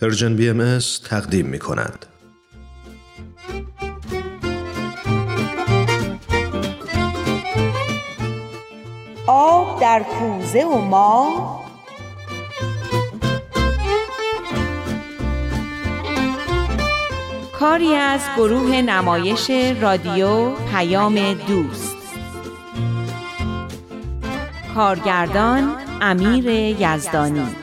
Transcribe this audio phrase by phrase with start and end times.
[0.00, 2.06] پرژن بی ام تقدیم می کند.
[9.26, 11.60] آب در کوزه و ما.
[17.52, 21.96] کاری از گروه نمایش رادیو پیام دوست.
[24.74, 27.59] کارگردان امیر یزدانی.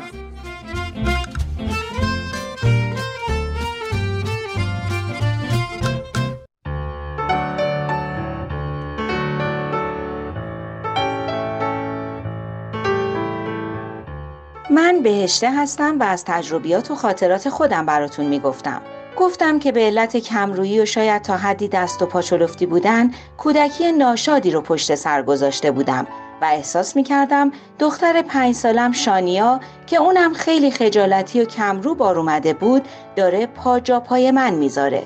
[14.78, 18.82] من بهشته هستم و از تجربیات و خاطرات خودم براتون می‌گفتم.
[19.18, 24.52] گفتم که به علت کمرویی و شاید تا حدی دست و پاچلفتی بودن کودکی ناشادی
[24.52, 26.08] رو پشت سر گذاشته بودم
[26.42, 32.18] و احساس می کردم دختر پنج سالم شانیا که اونم خیلی خجالتی و کمرو بار
[32.20, 35.04] اومده بود داره پا جا پای من می‌ذاره.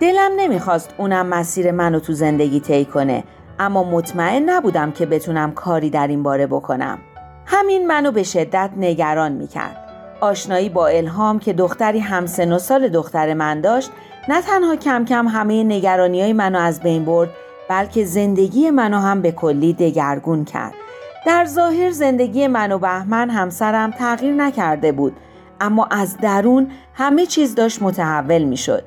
[0.00, 3.24] دلم نمی‌خواست اونم مسیر منو تو زندگی طی کنه
[3.58, 6.98] اما مطمئن نبودم که بتونم کاری در این باره بکنم.
[7.52, 9.76] همین منو به شدت نگران می‌کرد.
[10.20, 13.90] آشنایی با الهام که دختری همسن و سال دختر من داشت
[14.28, 17.28] نه تنها کم کم همه نگرانی های منو از بین برد
[17.68, 20.74] بلکه زندگی منو هم به کلی دگرگون کرد.
[21.26, 25.16] در ظاهر زندگی من و بهمن همسرم تغییر نکرده بود
[25.60, 28.84] اما از درون همه چیز داشت متحول می شد.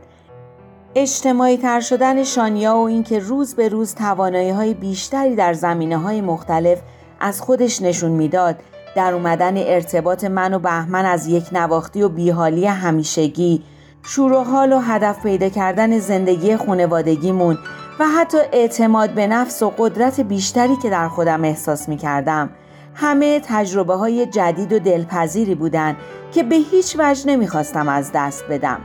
[0.95, 6.21] اجتماعی تر شدن شانیا و اینکه روز به روز توانایی های بیشتری در زمینه های
[6.21, 6.81] مختلف
[7.23, 8.55] از خودش نشون می‌داد.
[8.95, 13.63] در اومدن ارتباط من و بهمن از یک نواختی و بیحالی همیشگی
[14.03, 17.57] شور و حال و هدف پیدا کردن زندگی خانوادگیمون
[17.99, 22.49] و حتی اعتماد به نفس و قدرت بیشتری که در خودم احساس می کردم
[22.95, 25.97] همه تجربه های جدید و دلپذیری بودن
[26.31, 28.79] که به هیچ وجه نمی‌خواستم از دست بدم.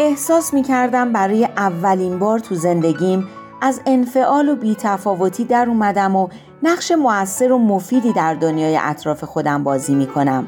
[0.00, 3.28] احساس می کردم برای اولین بار تو زندگیم
[3.60, 6.28] از انفعال و بیتفاوتی در اومدم و
[6.66, 10.46] نقش موثر و مفیدی در دنیای اطراف خودم بازی می کنم.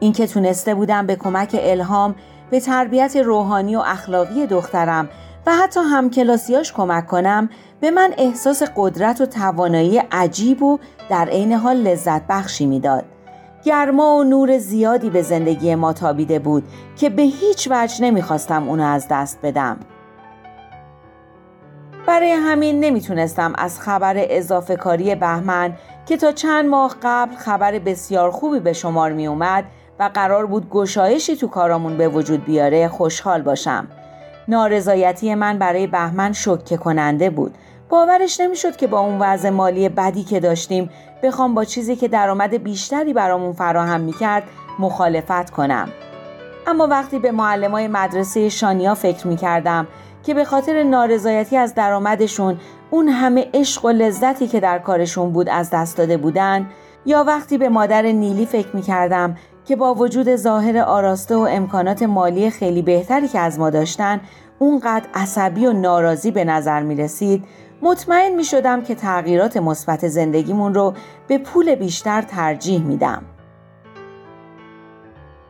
[0.00, 2.14] اینکه تونسته بودم به کمک الهام
[2.50, 5.08] به تربیت روحانی و اخلاقی دخترم
[5.46, 7.48] و حتی همکلاسیاش کمک کنم
[7.80, 10.78] به من احساس قدرت و توانایی عجیب و
[11.08, 13.04] در عین حال لذت بخشی می‌داد.
[13.64, 16.64] گرما و نور زیادی به زندگی ما تابیده بود
[16.96, 19.76] که به هیچ وجه نمی‌خواستم اونو از دست بدم.
[22.16, 25.72] برای همین نمی‌تونستم از خبر اضافه کاری بهمن
[26.06, 29.64] که تا چند ماه قبل خبر بسیار خوبی به شمار می اومد
[29.98, 33.86] و قرار بود گشایشی تو کارامون به وجود بیاره خوشحال باشم.
[34.48, 37.54] نارضایتی من برای بهمن شکه کننده بود.
[37.88, 40.90] باورش نمی‌شد که با اون وضع مالی بدی که داشتیم
[41.22, 44.42] بخوام با چیزی که درآمد بیشتری برامون فراهم می‌کرد
[44.78, 45.88] مخالفت کنم.
[46.66, 49.86] اما وقتی به معلمای مدرسه شانیا فکر می‌کردم
[50.26, 52.58] که به خاطر نارضایتی از درآمدشون
[52.90, 56.66] اون همه عشق و لذتی که در کارشون بود از دست داده بودن
[57.06, 62.02] یا وقتی به مادر نیلی فکر می کردم که با وجود ظاهر آراسته و امکانات
[62.02, 64.20] مالی خیلی بهتری که از ما داشتن
[64.58, 67.44] اونقدر عصبی و ناراضی به نظر می رسید
[67.82, 70.94] مطمئن می شدم که تغییرات مثبت زندگیمون رو
[71.28, 73.22] به پول بیشتر ترجیح میدم.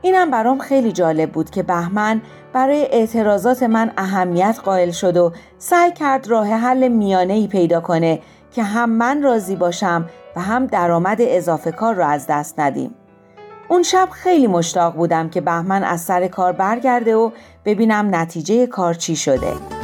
[0.03, 2.21] اینم برام خیلی جالب بود که بهمن
[2.57, 8.21] برای اعتراضات من اهمیت قائل شد و سعی کرد راه حل میانه ای پیدا کنه
[8.53, 12.95] که هم من راضی باشم و هم درآمد اضافه کار را از دست ندیم.
[13.69, 17.31] اون شب خیلی مشتاق بودم که بهمن از سر کار برگرده و
[17.65, 19.76] ببینم نتیجه کار چی شده.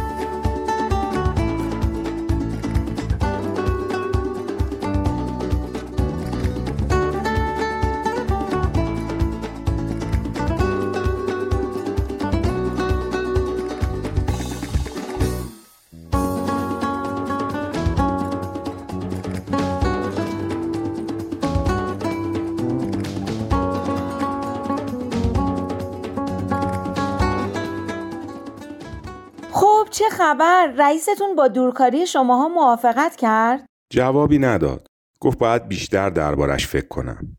[30.22, 34.86] خبر؟ رئیستون با دورکاری شماها موافقت کرد؟ جوابی نداد.
[35.20, 37.36] گفت باید بیشتر دربارش فکر کنم.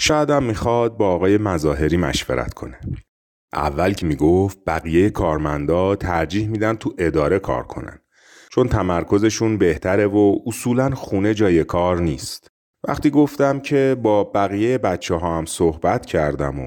[0.00, 2.80] شایدم می‌خواد با آقای مظاهری مشورت کنه.
[3.52, 7.98] اول که می‌گفت بقیه کارمندا ترجیح میدن تو اداره کار کنن.
[8.50, 12.46] چون تمرکزشون بهتره و اصولا خونه جای کار نیست.
[12.88, 16.66] وقتی گفتم که با بقیه بچه ها هم صحبت کردم و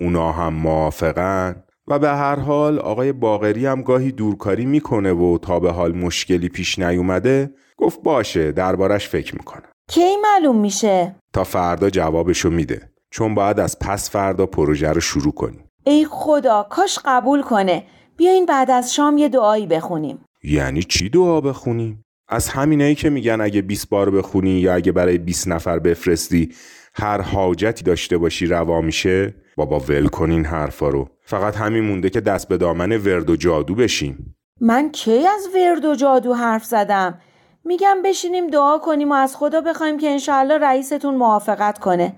[0.00, 5.60] اونا هم موافقن و به هر حال آقای باغری هم گاهی دورکاری می‌کنه و تا
[5.60, 11.90] به حال مشکلی پیش نیومده گفت باشه دربارش فکر می‌کنه کی معلوم میشه؟ تا فردا
[11.90, 12.90] جوابشو میده.
[13.10, 15.64] چون باید از پس فردا پروژه رو شروع کنیم.
[15.84, 17.84] ای خدا کاش قبول کنه.
[18.16, 20.18] بیاین بعد از شام یه دعایی بخونیم.
[20.44, 25.18] یعنی چی دعا بخونیم؟ از همینایی که میگن اگه 20 بار بخونی یا اگه برای
[25.18, 26.54] 20 نفر بفرستی
[27.00, 31.08] هر حاجتی داشته باشی روا میشه بابا ول کنین حرفا رو.
[31.22, 34.36] فقط همین مونده که دست به دامن ورد و جادو بشیم.
[34.60, 37.18] من کی از ورد و جادو حرف زدم؟
[37.64, 42.12] میگم بشینیم دعا کنیم و از خدا بخوایم که انشاءالله رئیستون موافقت کنه.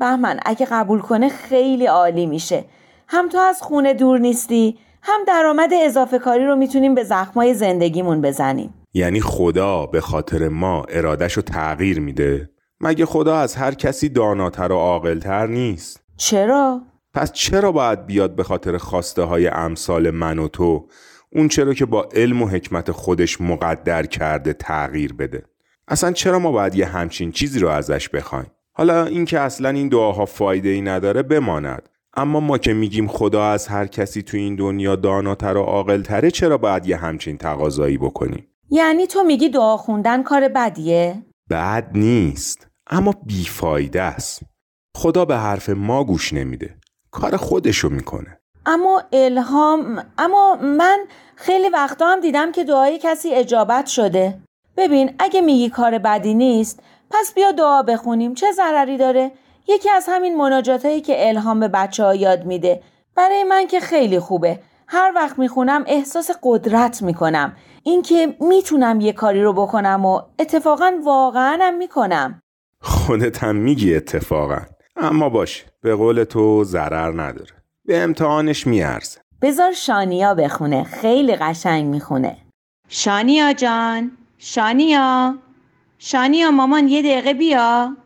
[0.00, 2.64] بهمن اگه قبول کنه خیلی عالی میشه.
[3.08, 8.20] هم تو از خونه دور نیستی هم درآمد اضافه کاری رو می‌تونیم به زخمای زندگیمون
[8.20, 8.74] بزنیم.
[8.94, 12.50] یعنی خدا به خاطر ما ارادش رو تغییر میده؟
[12.84, 16.80] مگه خدا از هر کسی داناتر و عاقلتر نیست؟ چرا؟
[17.14, 20.86] پس چرا باید بیاد به خاطر خواسته های امثال من و تو؟
[21.32, 25.42] اون چرا که با علم و حکمت خودش مقدر کرده تغییر بده؟
[25.88, 30.24] اصلا چرا ما باید یه همچین چیزی رو ازش بخوایم؟ حالا اینکه اصلا این دعاها
[30.24, 31.88] فایده ای نداره بماند.
[32.16, 36.58] اما ما که میگیم خدا از هر کسی تو این دنیا داناتر و عاقلتره چرا
[36.58, 42.73] باید یه همچین تقاضایی بکنیم؟ یعنی تو میگی دعا خوندن کار بدیه؟ بد نیست.
[42.90, 44.42] اما بیفایده است.
[44.96, 46.76] خدا به حرف ما گوش نمیده.
[47.10, 48.38] کار خودشو می‌کنه.
[48.66, 50.98] اما الهام اما من
[51.36, 54.40] خیلی وقتا هم دیدم که دعای کسی اجابت شده.
[54.76, 58.34] ببین اگه میگی کار بدی نیست پس بیا دعا بخونیم.
[58.34, 59.32] چه ضرری داره؟
[59.68, 62.82] یکی از همین مناجاتایی که الهام به بچه ها یاد میده.
[63.16, 64.60] برای من که خیلی خوبه.
[64.88, 67.56] هر وقت می‌خونم احساس قدرت می‌کنم.
[67.82, 72.40] اینکه می‌تونم یه کاری رو بکنم و اتفاقا واقعا هم می‌کنم.
[73.06, 74.58] خودت هم میگی اتفاقا.
[74.96, 77.50] اما باش به قول تو ضرر نداره.
[77.84, 79.20] به امتحانش میارزه.
[79.42, 80.84] بذار شانیا بخونه.
[80.84, 82.36] خیلی قشنگ می‌خونه.
[82.88, 85.34] شانیا جان شانیا.
[85.98, 87.96] شانیا مامان یه دقیقه بیا.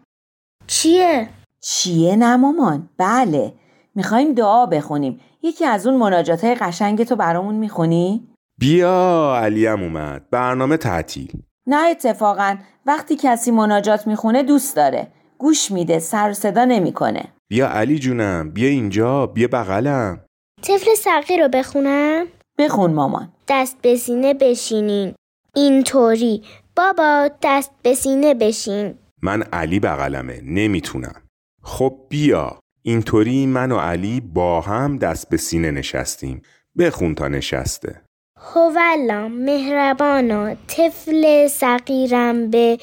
[0.66, 1.28] چیه؟
[1.60, 3.52] چیه نه مامان؟ بله.
[3.94, 5.20] می‌خوایم دعا بخونیم.
[5.42, 8.28] یکی از اون مناجات های قشنگ تو برامون می‌خونی؟
[8.58, 10.30] بیا علیم اومد.
[10.30, 11.32] برنامه تعطیل.
[11.68, 12.56] نه اتفاقا.
[12.86, 15.08] وقتی کسی مناجات می‌خونه دوست داره.
[15.38, 17.24] گوش میده سر صدا نمی‌کنه.
[17.48, 20.24] بیا علی جونم بیا اینجا بیا بغلم.
[20.62, 22.26] طفل سقی رو بخونم؟
[22.58, 23.32] بخون مامان.
[23.48, 25.14] دست به سینه بشینین.
[25.54, 26.42] اینطوری.
[26.76, 28.94] بابا دست به سینه بشین.
[29.22, 31.22] من علی بغلمه نمی‌تونم.
[31.62, 32.58] خب بیا.
[32.82, 36.42] اینطوری من و علی با هم دست به سینه نشستیم.
[36.78, 38.02] بخون تا نشسته.
[38.40, 42.78] هولا مهربانا طفل صغیرم به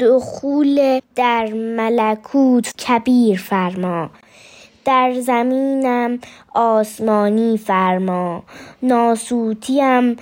[0.00, 4.10] دخول در ملکوت کبیر فرما.
[4.84, 6.18] در زمینم
[6.54, 8.42] آسمانی فرما.
[8.82, 10.16] ناسوتیم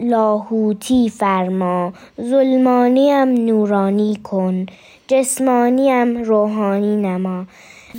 [0.00, 1.92] لاهوتی فرما.
[2.20, 4.66] ظلمانیم نورانی کن.
[5.08, 7.46] جسمانیم روحانی نما.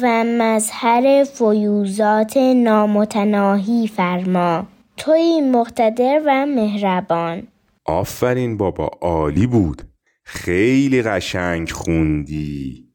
[0.02, 4.66] و مظهر فیوزات نامتناهی فرما.
[5.04, 7.48] توی مقتدر و مهربان.
[7.86, 9.82] آفرین بابا عالی بود.
[10.24, 12.88] خیلی قشنگ خوندی.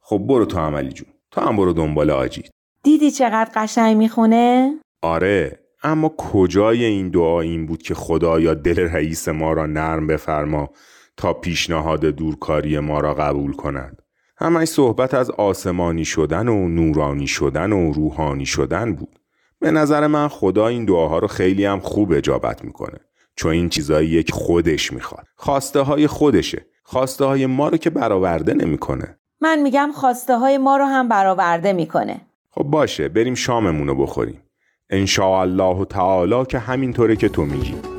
[0.00, 1.08] خب برو تو عملی جون.
[1.30, 2.50] تو هم برو دنبال آجید
[2.82, 9.28] دیدی چقدر قشنگ می‌خونه؟ آره اما کجای این دعا این بود که خدایا دل رئیس
[9.28, 10.70] ما را نرم بفرما
[11.16, 14.02] تا پیشنهاد دورکاری ما را قبول کند؟
[14.38, 19.18] همش صحبت از آسمانی شدن و نورانی شدن و روحانی شدن بود.
[19.66, 22.98] به نظر من خدا این دعاها رو خیلی هم خوب اجابت می‌کنه.
[23.36, 25.26] چون این چیزایی که خودش می‌خواد.
[25.36, 26.66] خواسته های خودشه.
[26.82, 29.18] خواسته های ما رو که برآورده نمی‌کنه.
[29.40, 32.20] من میگم خواسته های ما رو هم برآورده می‌کنه.
[32.50, 34.42] خب باشه بریم شاممون رو بخوریم.
[34.90, 37.95] ان الله تعالی که همینطوره که تو میگی.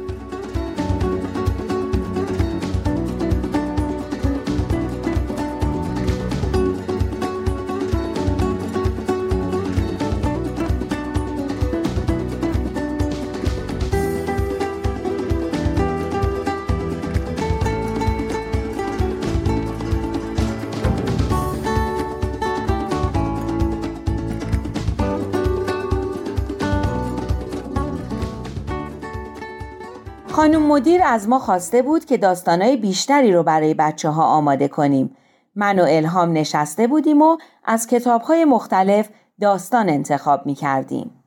[30.77, 35.17] مدیر از ما خواسته بود که داستانهای بیشتری رو برای بچه ها آماده کنیم.
[35.55, 39.09] من و الهام نشسته بودیم و از کتابهای مختلف
[39.41, 41.23] داستان انتخاب می کردیم.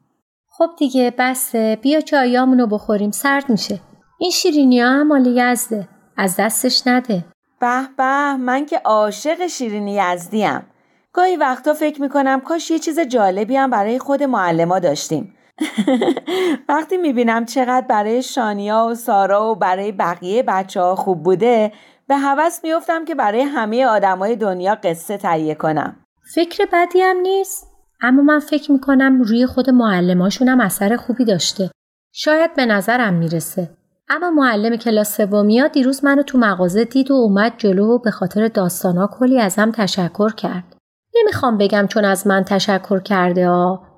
[0.48, 3.80] خب دیگه بسه بیا چایامونو بخوریم سرد میشه.
[4.18, 5.88] این شیرینی ها هم مال یزده.
[6.16, 7.24] از دستش نده.
[7.60, 10.66] به به من که عاشق شیرینی یزدیم.
[11.12, 15.34] گاهی وقتا فکر می‌کنم کاش یه چیز جالبی هم برای خود معلما داشتیم.
[16.68, 21.72] وقتی می‌بینم چقدر برای شانیا و سارا و برای بقیه بچه ها خوب بوده
[22.08, 25.96] به هوس میفتم که برای همه آدمای دنیا قصه تهیه کنم
[26.34, 27.70] فکر بدی هم نیست
[28.02, 31.70] اما من فکر می‌کنم روی خود معلماشونم اثر خوبی داشته.
[32.12, 33.70] شاید به نظرم می‌رسه.
[34.08, 38.48] اما معلم کلاس سومیا دیروز منو تو مغازه دید و اومد جلو و به خاطر
[38.48, 40.76] داستانا کلی ازم تشکر کرد.
[41.14, 43.89] نمی‌خوام بگم چون از من تشکر کرده ها.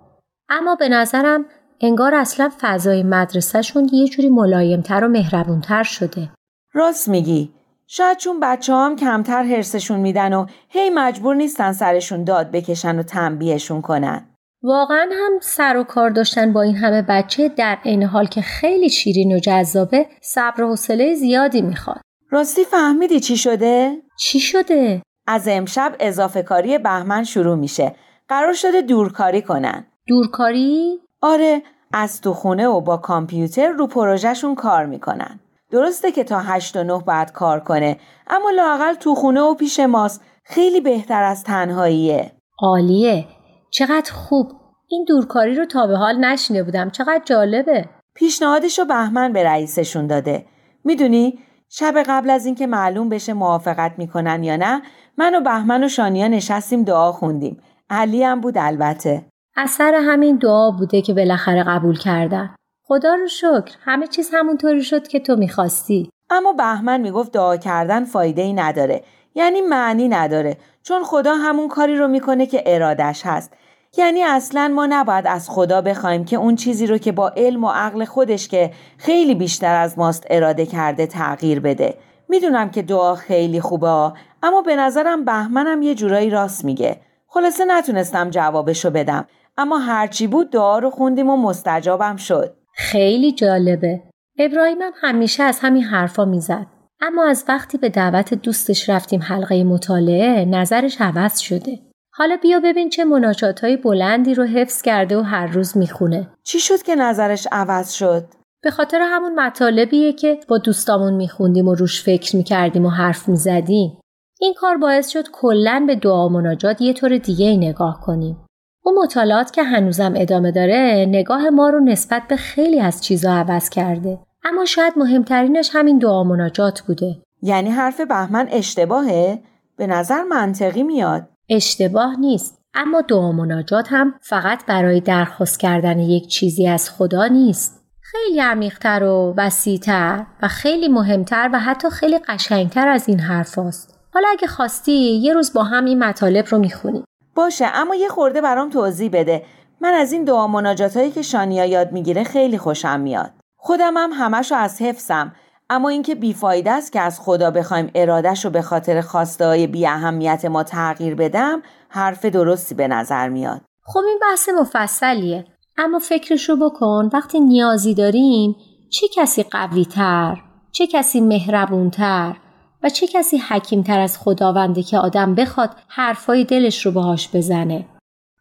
[0.48, 1.44] اما به نظرم
[1.80, 6.28] انگار اصلا فضای مدرسهشون یه جوری ملایمتر و مهربونتر شده.
[6.72, 7.52] راست میگی.
[7.86, 13.02] شاید چون بچه هم کمتر حرسشون میدن و هی مجبور نیستن سرشون داد بکشن و
[13.02, 14.28] تنبیهشون کنن.
[14.62, 18.90] واقعا هم سر و کار داشتن با این همه بچه در این حال که خیلی
[18.90, 22.00] شیرین و جذابه صبر و حوصله زیادی می‌خواد.
[22.30, 27.94] راستی فهمیدی چی شده؟ چی شده؟ از امشب اضافه کاری بهمن شروع میشه.
[28.28, 29.86] قرار شده دورکاری کنن.
[30.08, 35.40] دورکاری؟ آره از تو خونه و با کامپیوتر رو پروژهشون کار می‌کنن.
[35.70, 39.80] درسته که تا هشت و نه باید کار کنه اما لاقل تو خونه و پیش
[39.80, 42.32] ماست خیلی بهتر از تنهاییه.
[42.62, 43.24] عالیه.
[43.70, 44.52] چقدر خوب.
[44.88, 46.90] این دورکاری رو تا به حال نشینه بودم.
[46.90, 47.88] چقدر جالبه.
[48.14, 50.46] پیشنهادش رو بهمن به رئیسشون داده.
[50.84, 54.82] می‌دونی شب قبل از اینکه معلوم بشه موافقت می‌کنن یا نه
[55.16, 57.62] من و بهمن و شانیا نشستیم دعا خوندیم.
[57.90, 59.24] علی هم بود البته.
[59.56, 62.54] اثر همین دعا بوده که بالاخره قبول کردن.
[62.84, 66.10] خدا رو شکر همه چیز همونطوری شد که تو می‌خواستی.
[66.30, 69.02] اما بهمن می‌گفت دعا کردن فایده ای نداره.
[69.34, 73.52] یعنی معنی نداره چون خدا همون کاری رو می‌کنه که ارادش هست.
[73.96, 77.68] یعنی اصلا ما نباید از خدا بخوایم که اون چیزی رو که با علم و
[77.68, 81.98] عقل خودش که خیلی بیشتر از ماست اراده کرده تغییر بده.
[82.28, 86.96] می‌دونم که دعا خیلی خوبه اما به نظرم بهمنم یه جورایی راست میگه.
[87.28, 92.56] خلاصه نتونستم جوابشو بدم اما هرچی بود دعا رو خوندیم و مستجابم شد.
[92.74, 94.02] خیلی جالبه.
[94.38, 96.66] ابراهیمم همیشه از همین حرفا می‌زد.
[97.00, 101.78] اما از وقتی به دعوت دوستش رفتیم حلقه مطالعه نظرش عوض شده.
[102.14, 106.28] حالا بیا ببین چه مناجات های بلندی رو حفظ کرده و هر روز می‌خونه.
[106.42, 108.24] چی شد که نظرش عوض شد؟
[108.62, 113.98] به خاطر همون مطالبیه که با دوستامون میخوندیم و روش فکر می‌کردیم و حرف می‌زدیم.
[114.40, 118.46] این کار باعث شد کلا به دعا و مناجات یه طور دیگه ای نگاه کنیم.
[118.84, 123.68] اون مطالعات که هنوزم ادامه داره نگاه ما رو نسبت به خیلی از چیزا عوض
[123.68, 124.18] کرده.
[124.44, 127.16] اما شاید مهمترینش همین دعا مناجات بوده.
[127.42, 129.42] یعنی حرف بهمن اشتباهه؟
[129.76, 131.28] به نظر منطقی میاد.
[131.48, 132.58] اشتباه نیست.
[132.74, 137.82] اما دعا مناجات هم فقط برای درخواست کردن یک چیزی از خدا نیست.
[138.00, 143.98] خیلی عمیقتر و وسیعتر و خیلی مهمتر و حتی خیلی قشنگتر از این حرف هست.
[144.14, 147.04] حالا اگه خواستی یه روز با هم این مطالب رو می‌خونیم.
[147.34, 149.44] باشه اما یه خورده برام توضیح بده.
[149.80, 153.30] من از این دعا مناجات هایی که شانیا یاد می‌گیره خیلی خوشم میاد.
[153.56, 155.32] خودم هم همشو از حفظم
[155.70, 159.86] اما اینکه بیفایده است که از خدا بخوایم ارادش رو به خاطر خواسته های بی
[159.86, 163.60] اهمیت ما تغییر بدم حرف درستی به نظر میاد.
[163.84, 165.44] خب این بحث مفصلیه
[165.78, 168.56] اما فکرش رو بکن وقتی نیازی داریم
[168.90, 170.36] چه کسی قوی تر،
[170.72, 172.36] چه کسی مهربون تر
[172.82, 177.86] و چه کسی حکیمتر از خداونده که آدم بخواد حرفای دلش رو باهاش بزنه.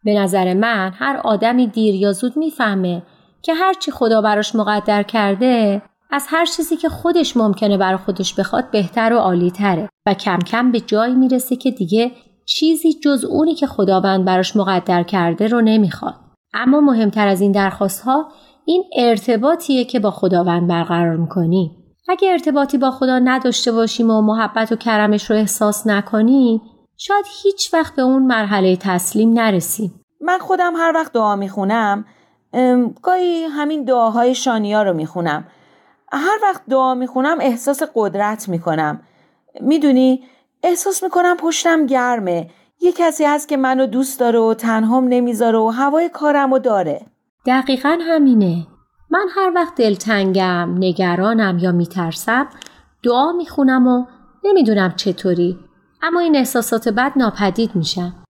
[0.04, 3.02] به نظر من هر آدمی دیر یا زود می‌فهمه
[3.42, 8.70] که هرچی خدا براش مقدر کرده از هر چیزی که خودش ممکنه برای خودش بخواد
[8.70, 12.10] بهتر و عالی تره و کم کم به جایی می‌رسه که دیگه
[12.46, 16.14] چیزی جز اونی که خداوند براش مقدر کرده رو نمی‌خواد.
[16.54, 18.28] اما مهمتر از این درخواست ها
[18.66, 21.70] این ارتباطیه که با خداوند برقرار می‌کنیم.
[22.08, 26.60] اگه ارتباطی با خدا نداشته باشیم و محبت و کرمش رو احساس نکنیم
[26.96, 30.00] شاید هیچ وقت به اون مرحله تسلیم نرسیم.
[30.20, 32.04] من خودم هر وقت دعا می‌خونم
[33.02, 35.44] گاهی همین دعاهای شانیا رو می‌خونم.
[36.12, 39.00] هر وقت دعا می‌خونم احساس قدرت می‌کنم.
[39.60, 40.24] می‌دونی؟
[40.62, 42.50] احساس می‌کنم پشتم گرمه.
[42.80, 47.06] یه کسی هست که منو دوست داره و تنهام نمی‌ذاره و هوای کارمو داره.
[47.46, 48.66] دقیقا همینه.
[49.12, 52.48] من هر وقت دلتنگم نگرانم یا میترسم
[53.04, 54.06] دعا می‌خونم و
[54.44, 55.58] نمی‌دونم چطوری.
[56.02, 58.24] اما این احساسات بد ناپدید میشم.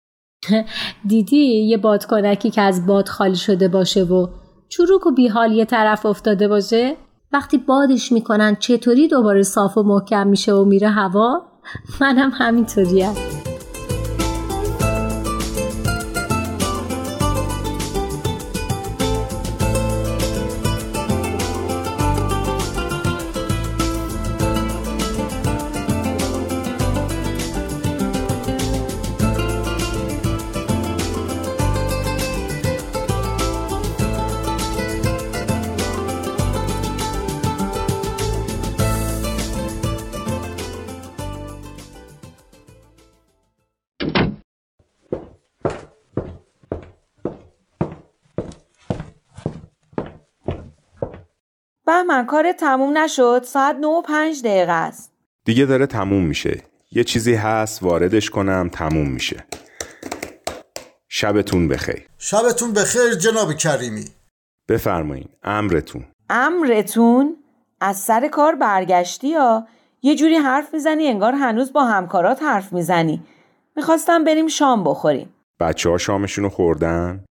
[1.07, 4.27] دیدی یه بادکنکی که از باد خالی شده باشه و
[4.69, 6.97] چروک و بیحال یه طرف افتاده باشه؟
[7.33, 11.41] وقتی بادش می‌کنن چطوری دوباره صاف و محکم میشه و میره هوا؟
[12.01, 13.13] منم همینطوریم
[51.85, 55.11] بهمن کار تموم نشد؟ ساعت 9 و 5 دقیقه است.
[55.45, 56.61] دیگه داره تموم میشه.
[56.91, 59.45] یه چیزی هست واردش کنم تموم میشه.
[61.09, 62.07] شبتون بخیر.
[62.17, 64.05] شبتون بخیر جناب کریمی.
[64.69, 66.05] بفرمایین امرتون.
[66.29, 67.37] امرتون؟
[67.81, 69.67] از سر کار برگشتی یا؟
[70.01, 73.23] یه جوری حرف می‌زنی انگار هنوز با همکارات حرف می‌زنی.
[73.75, 75.33] می‌خواستم بریم شام بخوریم.
[75.59, 77.25] بچه ها شامشون رو خوردن؟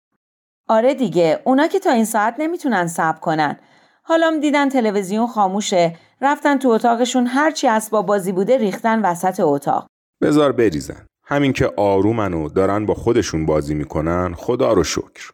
[0.68, 3.58] آره دیگه اونا که تا این ساعت نمی‌تونن صبر کنن.
[4.08, 5.96] حالا دیدن تلویزیون خاموشه.
[6.20, 9.86] رفتن تو اتاقشون هرچی اسباب بازی بوده ریختن وسط اتاق.
[10.22, 11.06] بزار بریزن.
[11.24, 15.30] همین که آرومن و دارن با خودشون بازی می‌کنن خدا رو شکر.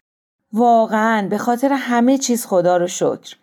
[0.53, 3.35] واقعا به خاطر همه چیز خدا رو شکر.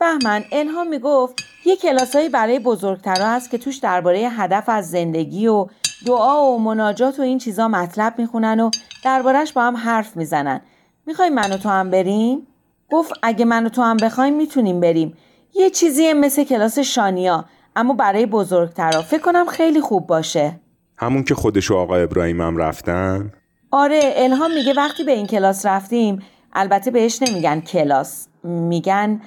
[0.00, 1.34] بهمن الهام می‌گفت
[1.64, 5.66] یه کلاسایی برای بزرگترها هست که توش درباره هدف از زندگی و
[6.06, 8.70] دعا و مناجات و این چیزا مطلب می‌خونن و
[9.04, 10.60] دربارهش با هم حرف می‌زنن.
[11.06, 12.46] می‌خوای من و تو هم بریم؟
[12.90, 15.16] گفت اگه من و تو هم بخوایم می‌تونیم بریم.
[15.54, 17.44] یه چیزی مثل کلاس شانیا
[17.76, 20.60] اما برای بزرگترها فکر کنم خیلی خوب باشه.
[20.96, 23.32] همون که خودش و آقا ابراهیم هم رفتن؟
[23.70, 29.20] آره الهام میگه وقتی به این کلاس رفتیم البته بهش نمیگن کلاس میگن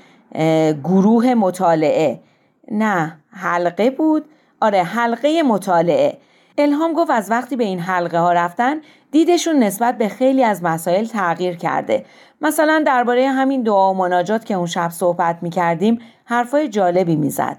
[0.83, 2.19] گروه مطالعه.
[2.71, 4.25] نه حلقه بود.
[4.61, 6.17] آره حلقه مطالعه.
[6.61, 8.75] الهام گفت از وقتی به این حلقه ها رفتن
[9.11, 12.05] دیدشون نسبت به خیلی از مسائل تغییر کرده.
[12.41, 17.57] مثلا درباره همین دعا و مناجات که اون شب صحبت می کردیم حرفای جالبی می‌زد.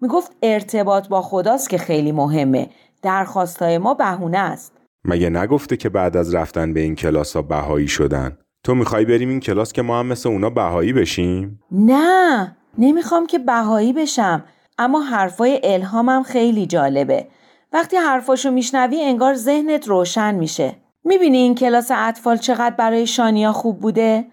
[0.00, 2.68] می‌گفت ارتباط با خداست که خیلی مهمه.
[3.02, 4.72] درخواستای ما بهونه است.
[5.04, 9.28] مگه نگفته که بعد از رفتن به این کلاس ها بهایی شدن؟ تو می‌خوای بریم
[9.28, 14.44] این کلاس که ما هم مثل اونا بهایی بشیم؟ نه نمی‌خوام که بهایی بشم.
[14.78, 17.26] اما حرفای الهامم خیلی جالبه.
[17.72, 20.74] وقتی حرفاشو میشنوی انگار ذهنت روشن میشه.
[21.04, 24.24] می‌بینی این کلاس اطفال چقدر برای شانیا خوب بوده؟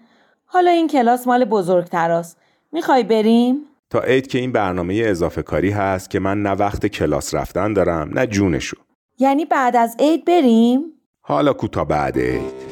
[0.44, 2.36] حالا این کلاس مال بزرگتراست.
[2.72, 3.56] می‌خوای بریم؟
[3.90, 8.10] تا عید که این برنامه اضافه کاری هست که من نه وقت کلاس رفتن دارم
[8.14, 8.76] نه جونشو.
[9.18, 10.80] یعنی بعد از عید بریم؟
[11.20, 12.69] حالا کوتا بعد عید.